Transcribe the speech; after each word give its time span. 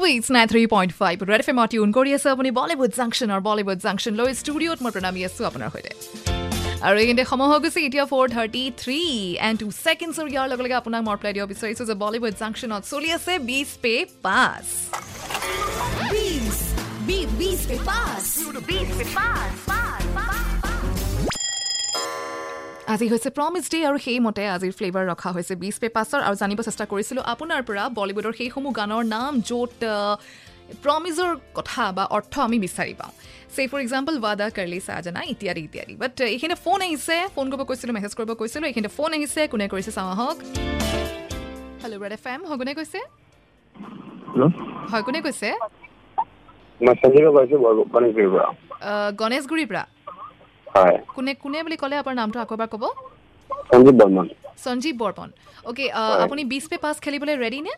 Movies 0.00 0.28
nine 0.36 0.46
three 0.52 0.60
point 0.74 0.92
five 1.00 1.16
red 1.30 1.40
F 1.42 1.48
M 1.52 1.58
tune 1.72 1.90
কৰি 1.96 2.10
আছে 2.16 2.28
আপুনি 2.34 2.50
বলিউড 2.58 2.92
জাংচনৰ 2.98 3.40
বলিউড 3.48 3.78
জাংচন 3.86 4.12
লৈ 4.20 4.30
ষ্টুডিঅ'ত 4.40 4.78
মই 4.84 4.92
প্ৰণামী 4.94 5.20
আছোঁ 5.28 5.44
আপোনাৰ 5.50 5.68
সৈতে 5.74 5.92
আৰু 6.86 6.96
এইখিনিতে 7.00 7.24
সময় 7.32 7.48
হৈ 7.50 7.58
গৈছে 7.64 7.80
এতিয়া 7.88 8.04
four 8.12 8.26
thirty 8.36 8.62
three 8.82 9.00
and 9.46 9.56
two 9.62 9.66
ছেকেণ্ডছৰ 9.84 10.26
ইয়াৰ 10.32 10.46
লগে 10.50 10.62
লগে 10.64 10.76
আপোনাক 10.80 11.02
মই 11.06 11.16
পেলাই 11.20 11.32
দিব 11.36 11.44
বিচাৰিছোঁ 11.52 11.86
যে 11.90 11.94
বলিউড 12.04 12.34
জাংচনত 12.42 12.82
চলি 12.92 13.08
আছে 13.16 13.32
বিছ 13.48 13.70
পে 13.82 13.94
পাছ 14.24 14.64
আজি 22.92 23.06
হৈছে 23.12 23.30
প্ৰমিছ 23.38 23.64
ডে 23.72 23.78
আৰু 23.88 23.98
সেইমতে 24.06 24.42
আজিৰ 24.56 24.72
ফ্লেভাৰ 24.78 25.04
ৰখা 25.12 25.30
হৈছে 25.36 25.54
বিছ 25.62 25.76
পে 25.82 25.88
পাছৰ 25.96 26.20
আৰু 26.26 26.36
জানিব 26.42 26.58
চেষ্টা 26.68 26.84
কৰিছিলোঁ 26.92 27.22
আপোনাৰ 27.32 27.60
পৰা 27.68 27.84
বলিউডৰ 27.98 28.34
সেইসমূহ 28.38 28.72
গানৰ 28.78 29.02
নাম 29.14 29.32
য'ত 29.48 29.80
প্ৰমিজৰ 30.84 31.30
কথা 31.58 31.84
বা 31.96 32.04
অৰ্থ 32.16 32.34
আমি 32.46 32.58
বিচাৰি 32.66 32.94
পাওঁ। 33.00 33.12
চে 33.54 33.62
ফৰ 33.70 33.80
এক্সাম্পল 33.84 34.14
ৱাদা 34.24 34.46
কৰলি 34.56 34.78
চাজানা 34.88 35.20
ইত্যাদি 35.32 35.62
ইত্যাদি। 35.68 35.94
বাট 36.02 36.12
এইখিনি 36.34 36.56
ফোন 36.64 36.78
আহিছে 36.86 37.16
ফোন 37.34 37.46
কৰিব 37.52 37.62
কৈছিলোঁ 37.70 37.94
মেছেজ 37.96 38.12
কৰিব 38.18 38.30
কৈছিলোঁ 38.40 38.66
এইখিনি 38.70 38.88
ফোন 38.96 39.10
আহিছে 39.16 39.40
কোনে 39.52 39.66
কৰিছে 39.72 39.92
চাওঁ 39.96 40.10
আহক। 40.14 40.36
হেল্ল' 41.82 41.98
ৰেড 42.02 42.12
এফ 42.18 42.24
এম 42.34 42.40
হয় 42.48 42.58
কোনে 42.60 42.72
কৈছে? 42.78 43.00
হয় 44.90 45.02
কোনে 45.06 45.20
কৈছে? 45.26 45.48
গণেশগুৰিৰ 49.20 49.68
পৰা। 49.72 49.84
হয় 50.69 50.97
কোনে 51.15 51.31
কোনে 51.43 51.57
বুলি 51.65 51.77
ক'লে 51.81 51.95
আপোনাৰ 52.01 52.15
নামটো 52.15 52.37
আকৌ 52.41 52.53
এবাৰ 52.57 52.69
ক'ব 52.73 52.83
সঞ্জীৱ 53.69 53.95
বৰ্মন 53.99 54.25
সঞ্জীৱ 54.63 54.95
বৰ্মন 54.97 55.29
অ'কে 55.65 55.85
হয়। 55.89 56.21
আপুনি 56.23 56.41
বিছ 56.51 56.63
পে 56.71 56.77
পাছ 56.83 56.95
খেলিবলৈ 57.03 57.35
ৰেডি 57.43 57.59
নে 57.67 57.73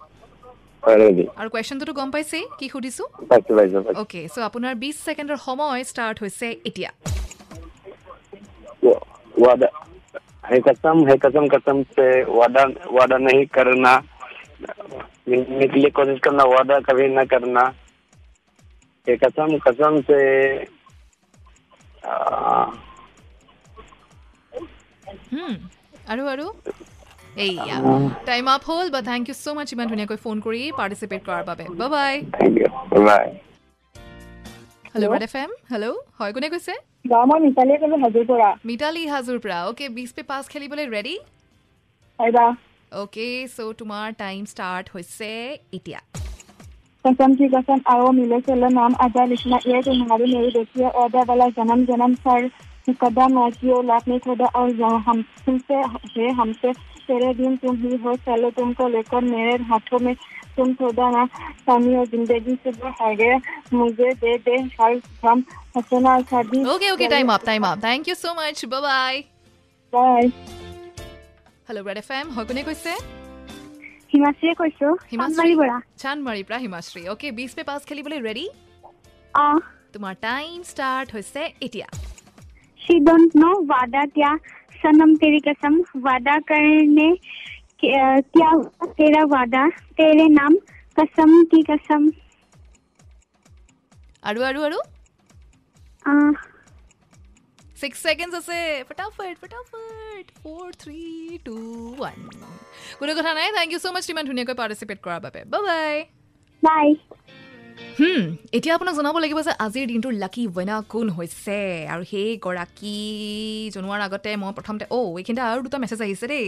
হয় 0.83 0.97
ৰেডি 1.01 1.23
আৰু 1.39 1.47
কুৱেশ্যনটোতো 1.53 1.93
গম 1.99 2.09
পাইছেই 2.11 2.43
কি 2.59 2.65
সুধিছোঁ 2.73 3.07
পাইছোঁ 3.29 3.53
পাইছোঁ 3.57 3.81
পাইছোঁ 3.85 4.01
অ'কে 4.01 4.21
চ' 4.33 4.45
আপোনাৰ 4.49 4.73
বিছ 4.83 4.95
ছেকেণ্ডৰ 5.05 5.37
সময় 5.47 5.81
ষ্টাৰ্ট 5.91 6.17
হৈছে 6.23 6.47
এতিয়া 6.69 6.89
वो- 8.83 9.03
वादा 9.35 9.67
है 10.43 10.57
कसम 10.67 10.97
है 11.07 11.15
कसम 11.23 11.47
कसम 11.47 11.77
से 11.95 12.05
वादा 12.31 12.63
वादा 12.91 13.17
नहीं 13.19 13.45
करना 13.57 13.93
मिलने 15.29 15.67
के 15.67 15.79
लिए 15.79 15.89
कोशिश 15.97 16.19
करना 16.23 16.43
वादा 16.51 16.79
कभी 16.87 17.07
न 17.09 17.25
करना 17.33 17.63
है 19.07 19.15
कसम 19.17 19.57
कसम 19.67 19.99
से 20.09 20.19
आ, 22.03 22.13
হুম, 22.13 22.71
আৰু 26.11 26.23
আৰু 26.33 26.45
এইয়া 27.39 27.77
টাইম 28.25 28.45
আপ 28.49 28.61
হ'ল 28.67 28.87
বা 28.95 29.01
থেংক 29.09 29.23
ইউ 29.29 29.35
ছ' 29.35 29.55
মাছ 29.57 29.67
ইমান 29.73 29.87
ধুনীয়াকৈ 29.91 30.17
ফোন 30.23 30.37
কৰি 30.45 30.61
পাৰ্টিচিপেট 30.79 31.21
কৰাৰ 31.27 31.43
বাবে 31.49 31.63
bye 31.89 32.13
thank 32.35 32.53
you 32.61 32.69
bye 33.03 33.27
hello' 34.93 35.09
Red 35.13 35.23
FM 35.23 35.35
hello 35.37 35.51
hello' 35.71 35.97
হয় 36.17 36.31
কোনে 36.35 36.47
কৈছে 36.53 36.73
গাঁও 37.11 37.25
মই 37.29 37.39
মিতালীয়ে 37.41 37.79
ক'লো 37.81 37.97
হাজোৰ 38.03 38.25
পৰা 38.29 38.47
মিতালী 38.69 39.03
হাজোৰ 39.09 39.37
পৰা 39.43 39.57
অ'কে 39.65 39.89
বিছ 39.97 40.09
পে 40.15 40.23
পাছ 40.29 40.43
খেলিবলৈ 40.53 40.85
ৰেডি 40.93 41.15
পাৰিবা 42.19 42.45
অ'কে 42.91 43.27
চ' 43.47 43.75
তোমাৰ 43.79 44.05
টাইম 44.19 44.39
ষ্টাৰ্ট 44.53 44.85
হৈছে 44.93 45.29
এতিয়া 45.73 45.99
कसम 47.05 47.35
की 47.35 47.47
कसम 47.49 47.79
आओ 47.87 48.07
मिले 48.13 48.39
चलो 48.41 48.69
नाम 48.71 48.95
आजा 49.01 49.23
लिखना 49.25 49.57
ये 49.65 49.81
तुम्हारी 49.83 50.25
मेरी 50.31 50.49
देखिए 50.53 50.89
औदा 51.01 51.21
वाला 51.27 51.47
जन्म 51.57 51.85
जन्म 51.85 52.15
सर 52.23 52.49
कदम 53.01 53.39
ऐसी 53.39 53.71
औलाद 53.71 54.03
नहीं 54.07 54.19
खुदा 54.19 54.45
और 54.55 54.69
यहाँ 54.75 54.99
हम 55.07 55.21
तुमसे 55.45 55.75
है 56.13 56.31
हमसे 56.33 56.71
तेरे 57.07 57.33
दिन 57.33 57.55
तुम 57.57 57.75
ही 57.77 57.95
हो 58.03 58.15
चलो 58.25 58.49
तुमको 58.51 58.87
लेकर 58.87 59.21
मेरे 59.23 59.63
हाथों 59.63 59.99
में 59.99 60.15
तुम 60.57 60.73
खुदा 60.73 61.09
ना 61.11 61.25
सामी 61.61 61.95
और 61.95 62.05
जिंदगी 62.07 62.55
से 62.63 62.71
जो 62.71 62.93
है 63.01 63.15
गए 63.15 63.35
मुझे 63.73 64.13
दे 64.23 64.37
दे 64.45 64.55
हर 64.81 65.01
हम 65.25 65.43
हसना 65.77 66.19
शादी 66.31 66.63
okay 66.73 66.87
okay 66.91 67.07
time 67.09 67.31
up 67.31 67.41
time 67.45 67.61
up 67.65 67.77
thank 67.81 68.01
you 68.09 68.15
so' 68.15 68.25
much 68.39 68.65
bye 68.87 69.13
bye 69.93 70.23
hello' 71.67 71.83
Red 71.87 71.97
FM 71.97 72.09
M 72.11 72.27
হয় 72.35 72.45
কোনে 72.49 72.63
কৈছে 72.67 72.91
হিমাশ্ৰীয়ে 74.13 74.53
কৈছো 74.61 74.87
হিমাশ্ৰী 75.11 75.51
চান্দমাৰীৰ 76.01 76.45
পৰা 76.47 76.59
হিমাশ্ৰী 76.65 77.01
অ'কে 77.13 77.27
বিছ 77.37 77.51
পে 77.57 77.63
পাছ 77.69 77.81
খেলিবলৈ 77.89 78.19
ৰেডি 78.27 78.45
অঁ 79.33 79.57
তোমাৰ 79.93 80.13
টাইম 80.23 80.55
ষ্টাৰ্ট 80.71 81.07
হৈছে 81.15 81.41
এতিয়া 81.67 81.87
शी 82.82 82.98
डोंट 83.00 83.36
नो 83.36 83.50
वादा 83.66 84.04
क्या? 84.14 84.34
सनम 84.82 85.14
तेरी 85.16 85.40
कसम 85.40 85.74
वादा 86.04 86.38
करने 86.48 87.10
क्या 87.80 88.50
तेरा 88.84 89.22
वादा? 89.28 89.68
तेरे 89.98 90.26
नाम 90.30 90.54
कसम 90.98 91.42
की 91.52 91.62
कसम। 91.70 92.10
अड़ू 94.22 94.42
अड़ू 94.42 94.62
अड़ू। 94.62 94.80
सिक्स 97.76 97.98
सेकेंड्स 98.02 98.34
ऐसे 98.36 98.82
फटाफट 98.82 99.36
फटाफट। 99.38 100.30
4 100.42 100.72
3 100.82 101.38
2 101.46 101.56
1 102.00 102.18
कुने 102.98 103.14
को 103.14 103.22
ठाना 103.22 103.40
है। 103.40 103.52
थैंक 103.52 103.72
यू 103.72 103.78
सो 103.78 103.92
मच 103.92 104.06
टीमन 104.06 104.26
ठुनिया 104.26 104.44
को 104.44 104.54
पार्टिसिपेट 104.54 104.98
करा 105.04 105.18
बाय 105.18 105.44
बाय 105.46 106.00
बाय 106.62 106.94
এতিয়া 108.56 108.74
আপোনাক 108.76 108.94
জনাব 108.98 109.16
লাগিব 109.24 109.38
যে 109.48 109.52
আজিৰ 109.66 109.84
দিনটোৰ 109.90 110.14
লাকি 110.22 110.42
ৱেনা 110.56 110.76
কোন 110.92 111.06
হৈছে। 111.16 111.58
আৰু 111.92 112.02
সেই 112.10 112.30
গৰাকী 112.44 112.98
জনোৱাৰ 113.74 114.00
আগতে 114.06 114.30
মই 114.42 114.52
প্ৰথমতে 114.58 114.84
অ' 114.96 115.12
এইখিনিতে 115.20 115.42
আৰু 115.50 115.60
দুটা 115.66 115.78
মেছেজ 115.82 116.00
আহিছে 116.06 116.26
দেই। 116.32 116.46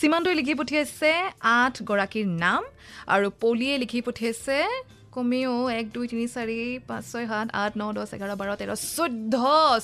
সীমান্তই 0.00 0.34
লিখি 0.40 0.54
পঠিয়াইছে 0.60 1.12
আঠগৰাকীৰ 1.56 2.26
নাম 2.44 2.62
আৰু 3.14 3.26
পলিয়ে 3.42 3.74
লিখি 3.82 3.98
পঠিয়াইছে 4.06 4.58
কমেও 5.14 5.54
এক 5.80 5.86
দুই 5.94 6.06
তিনি 6.10 6.26
চাৰি 6.34 6.58
পাঁচ 6.88 7.04
ছয় 7.12 7.26
সাত 7.30 7.48
আঠ 7.62 7.72
ন 7.80 7.82
দহ 7.96 8.04
এঘাৰ 8.16 8.30
বাৰ 8.40 8.48
তেৰ 8.60 8.70
চৈধ্য 8.96 9.36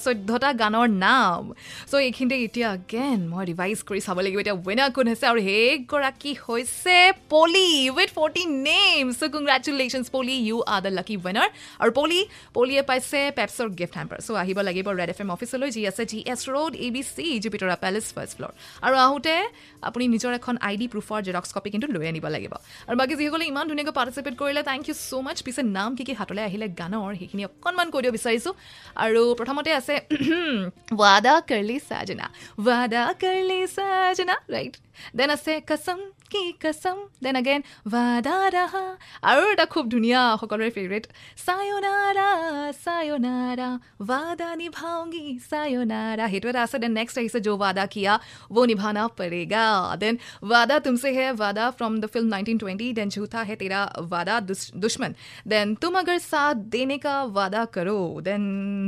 চৈধ্যটা 0.05 0.51
গানৰ 0.63 0.87
নাম। 1.07 1.43
চ' 1.91 2.01
এইখিনিতে 2.09 2.37
এতিয়া 2.47 2.69
আগেন 2.77 3.19
মই 3.33 3.45
ৰিভাইজ 3.51 3.79
কৰি 3.89 4.01
চাব 4.07 4.19
লাগিব 4.25 4.39
এতিয়া 4.43 4.57
ৱেনাৰ 4.69 4.91
কোন 4.97 5.07
হৈছে 5.11 5.27
আৰু 5.33 5.41
সেইগৰাকী 5.49 6.33
হৈছে 6.45 6.99
Poly 7.33 7.69
with 7.97 8.11
forty 8.19 8.43
name 8.69 9.05
show' 9.19 9.31
congratulations 9.35 10.07
Polly 10.17 10.37
you 10.49 10.57
are 10.75 10.81
the 10.85 10.93
lucky 10.99 11.15
winner 11.25 11.49
আৰু 11.83 11.91
পলি 11.99 12.21
পলিয়ে 12.57 12.83
পাইছে 12.89 13.21
পেপছৰ 13.39 13.69
গিফ্ট 13.79 13.95
হেম্পাৰ 13.99 14.19
চ' 14.27 14.31
আহিব 14.43 14.59
লাগিব 14.69 14.87
ৰেড 15.01 15.11
এফ 15.15 15.21
এম 15.25 15.31
অফিচলৈ 15.37 15.69
যি 15.77 15.83
আছে 15.91 16.03
G 16.11 16.19
S 16.33 16.43
road 16.55 16.73
A 16.87 16.89
B 16.95 17.03
C 17.15 17.27
Jupitora 17.45 17.77
palace 17.85 18.07
first 18.17 18.35
floor 18.39 18.53
আৰু 18.87 18.95
আহোঁতে 19.07 19.37
আপুনি 19.89 20.05
নিজৰ 20.15 20.33
এখন 20.41 20.55
আই 20.69 20.75
ডি 20.81 20.87
প্ৰুফৰ 20.93 21.21
জেৰক্স 21.27 21.51
কপি 21.57 21.69
কিন্তু 21.75 21.87
লৈ 21.95 22.05
আনিব 22.11 22.27
লাগিব। 22.35 22.55
আৰু 22.89 22.97
বাকী 23.01 23.15
যিসকলে 23.19 23.45
ইমান 23.53 23.65
ধুনীয়াকৈ 23.71 23.95
পাৰ্টিচিপেট 23.99 24.35
কৰিলে 24.41 24.63
থেংক 24.71 24.83
ইউ 24.89 24.97
ছ' 25.09 25.18
মাছ 25.27 25.39
পিছে 25.47 25.63
নাম 25.77 25.91
কি 25.97 26.03
কি 26.09 26.13
হাতলৈ 26.21 26.43
আহিলে 26.49 26.67
গানৰ 26.81 27.11
সেইখিনি 27.21 27.43
অকণমান 27.49 27.89
কৈ 27.93 28.01
দিব 28.05 28.13
বিচাৰিছোঁ। 28.17 28.55
আৰু 29.05 29.23
প্ৰথমতে 29.39 29.71
আছে 29.81 29.95
ৱাদা 31.01 31.35
কৰলি 31.51 31.77
চাজনা 31.89 32.27
ৱাদা 32.67 33.03
কৰলি 33.23 33.61
চাজনা 33.77 34.35
ৰাইট 34.55 34.75
দেন 35.19 35.31
আছে 35.37 35.53
কচম 35.71 35.99
কি 36.32 36.44
কচম 36.64 36.98
দেন 37.24 37.36
আগেন 37.42 37.62
ৱাদা 37.94 38.36
ৰাহা 38.56 38.86
আৰু 39.30 39.42
এটা 39.54 39.66
খুব 39.74 39.84
ধুনীয়া 39.94 40.22
সকলোৰে 40.42 40.70
ফেভৰেট 40.78 41.04
চায়নাৰা 41.46 42.30
চায়নাৰা 42.86 43.70
ৱাদা 44.10 44.50
নিভাওঁগি 44.62 45.26
চায়নাৰা 45.52 46.26
সেইটো 46.32 46.48
এটা 46.50 46.62
আছে 46.66 46.78
দেন 46.84 46.92
নেক্সট 47.00 47.16
আহিছে 47.22 47.40
যো 47.48 47.54
ৱাদা 47.64 47.86
কিয়া 47.94 48.14
वो 48.56 48.62
निभाना 48.66 49.04
पड़ेगा 49.20 49.66
देन 49.98 50.16
वादा 50.46 50.76
तुमसे 50.86 51.10
है 51.18 51.28
वादा 51.34 51.66
फ्रॉम 51.78 51.94
द 52.00 52.06
फिल्म 52.14 52.28
1920 52.32 52.94
देन 52.94 53.10
झूठा 53.10 53.42
है 53.50 53.56
तेरा 53.56 53.82
वादा 54.14 54.36
दुश- 54.50 54.74
दुश्मन 54.84 55.12
देन 55.48 55.74
तुम 55.82 55.94
अगर 56.00 56.18
साथ 56.24 56.56
देने 56.76 56.98
का 57.06 57.16
वादा 57.38 57.64
करो 57.76 57.98
देन 58.22 58.44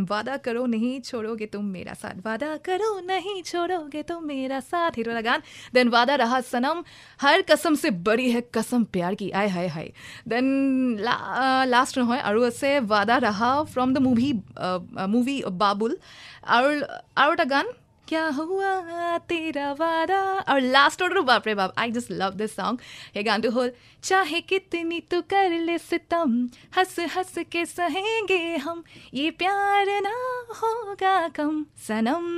वादा 0.10 0.36
करो 0.46 0.66
नहीं 0.76 0.94
छोड़ोगे 1.02 1.46
तुम 1.56 1.66
मेरा 1.76 1.94
साथ 1.94 2.16
वादा 2.26 2.52
करो 2.68 2.92
नहीं 3.06 3.38
छोड़ोगे 3.44 4.02
तुम 4.10 4.20
मेरा 4.26 4.60
साथ 4.72 4.92
हिरो 4.98 5.10
वाला 5.12 5.22
गान 5.30 5.40
देन 5.74 5.88
वादा 5.90 6.16
रहा 6.24 6.40
सनम 6.52 6.84
हर 7.20 7.29
कसम 7.50 7.76
से 7.76 7.90
बड़ी 8.08 8.30
है 8.32 8.42
कसम 8.56 8.84
प्यार 8.94 9.16
की 9.16 9.30
आय 9.32 9.48
हाय 9.48 9.68
हाय 9.68 9.92
দেন 10.28 10.46
লাষ্ট 11.68 11.94
নহয় 12.00 12.22
আৰু 12.22 12.40
আছে 12.44 12.70
Waada 12.84 13.16
Raha 13.20 13.52
from 13.74 13.94
the 13.94 14.02
movie 14.02 14.30
movie 15.10 15.38
Babul 15.64 15.92
আৰু 16.56 16.70
আৰু 17.18 17.32
এটা 17.34 17.46
গান 17.46 17.66
क्या 18.10 18.26
हुआ 18.30 19.18
तेरा 19.30 19.72
वादा 19.74 20.20
और 20.50 20.60
लास्ट 20.62 21.02
ऑर्डर 21.02 21.22
बाप 21.22 21.48
रे 21.48 21.56
बाप 21.56 21.74
I 21.78 21.92
just 21.92 22.12
love 22.12 22.34
this 22.42 22.56
song 22.56 22.80
ये 23.18 23.24
गान 23.24 23.42
तो 23.42 23.52
होल 23.52 23.72
चाहे 24.04 24.42
कितनी 24.42 25.00
तो 25.12 25.22
कर 25.34 25.58
ले 25.62 25.78
सितम 25.78 26.38
हंस 26.78 27.00
हंस 27.16 27.34
के 27.52 27.66
सहेंगे 27.66 28.56
हम 28.58 28.84
ये 29.14 29.32
प्यार 29.42 29.90
ना 30.02 30.16
होगा 30.62 31.18
कम 31.36 31.66
सनम 31.88 32.32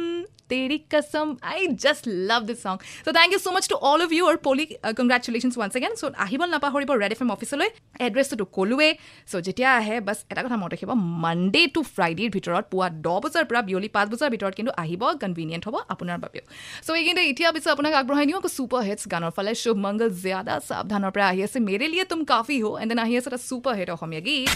तेरी 0.49 0.77
कसम 0.93 1.35
आई 1.43 1.67
জাষ্ট 1.83 2.03
লাভ 2.29 2.41
দিছ 2.49 2.57
চং 2.59 2.75
so' 3.05 3.13
thank 3.17 3.29
you 3.33 3.39
so' 3.39 3.53
much 3.55 3.65
to 3.71 3.77
all 3.89 4.03
of 4.05 4.11
you 4.17 4.23
আৰু 4.29 4.39
পলি 4.43 4.65
কংগ্ৰেচুলেশ্যনছ 4.99 5.55
ওৱান্স 5.57 5.73
এগেন 5.79 5.93
চ' 5.99 6.13
আহিব 6.25 6.41
নাপাহৰিব 6.53 6.89
ৰেড 7.01 7.11
এফ 7.15 7.21
এম 7.25 7.31
অফিচলৈ 7.35 7.69
এড্ৰেছটোতো 8.07 8.45
ক'লোৱে 8.57 8.89
চ' 9.29 9.43
যেতিয়া 9.47 9.69
আহে 9.79 9.95
বাছ 10.07 10.17
এটা 10.31 10.41
কথা 10.45 10.57
মনত 10.61 10.71
ৰাখিব 10.73 10.91
মানডে 11.25 11.61
টু 11.75 11.81
ফ্ৰাইডেৰ 11.95 12.29
ভিতৰত 12.35 12.65
পুৱা 12.71 12.87
দহ 13.05 13.17
বজাৰ 13.23 13.43
পৰা 13.49 13.61
বিয়লি 13.67 13.89
পাঁচ 13.95 14.07
বজাৰ 14.13 14.29
ভিতৰত 14.35 14.53
কিন্তু 14.59 14.71
আহিব 14.83 15.03
কনভিনিয়েণ্ট 15.23 15.60
হ'ব 15.66 15.76
আপোনাৰ 15.94 16.18
বাবেও। 16.24 16.44
চ' 16.86 16.90
এইখিনিতে 17.00 17.22
এতিয়া 17.30 17.48
পিছত 17.54 17.70
আপোনাক 17.74 17.92
আগবঢ়াই 18.00 18.24
নিওঁ 18.28 18.38
আকৌ 18.40 18.50
ছুপাৰ 18.56 18.82
হিটছ 18.88 19.02
গানৰ 19.12 19.32
ফালে। 19.36 19.52
শুভ 19.62 19.76
মংগল 19.84 20.10
জিয়াদা 20.22 20.54
সাৱধানৰ 20.68 21.10
পৰা 21.14 21.26
আহি 21.32 21.40
আছে। 21.46 21.58
মেৰে 21.68 21.86
লিয়ে 21.92 22.04
তুম 22.10 22.20
কাফি 22.32 22.56
হ। 22.62 22.66
এণ্ড 22.82 22.90
দেন 22.92 23.00
আহি 23.04 23.14
আছে 23.18 23.28
এটা 23.30 23.40
ছুপাৰ 23.48 23.74
হিট 23.78 23.88
অসমীয়া 23.96 24.22
গীত। 24.26 24.48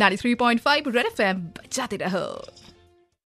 Ninety 0.00 0.18
three 0.22 0.32
point 0.42 0.58
five 0.66 0.80
red 0.96 1.06
F 1.12 1.18
M 1.28 1.36
বাজাতে 1.56 1.96
ৰহ 2.04 2.14